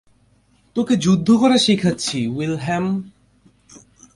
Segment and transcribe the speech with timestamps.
[0.75, 2.85] তোকে যুদ্ধ করা শিখাচ্ছি, উইলহেম!